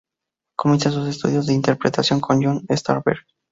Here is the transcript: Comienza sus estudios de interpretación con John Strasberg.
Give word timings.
Comienza 0.57 0.89
sus 0.89 1.07
estudios 1.07 1.45
de 1.45 1.53
interpretación 1.53 2.19
con 2.21 2.41
John 2.43 2.65
Strasberg. 2.71 3.19